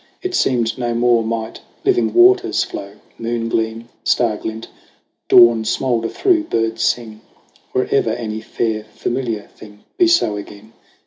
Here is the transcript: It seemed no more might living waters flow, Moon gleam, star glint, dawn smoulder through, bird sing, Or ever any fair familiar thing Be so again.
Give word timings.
It 0.23 0.33
seemed 0.33 0.79
no 0.79 0.95
more 0.95 1.23
might 1.23 1.59
living 1.85 2.11
waters 2.15 2.63
flow, 2.63 2.93
Moon 3.19 3.49
gleam, 3.49 3.87
star 4.03 4.35
glint, 4.35 4.67
dawn 5.27 5.63
smoulder 5.63 6.09
through, 6.09 6.45
bird 6.45 6.79
sing, 6.79 7.21
Or 7.75 7.85
ever 7.91 8.09
any 8.09 8.41
fair 8.41 8.83
familiar 8.95 9.47
thing 9.55 9.83
Be 9.99 10.07
so 10.07 10.37
again. 10.37 10.73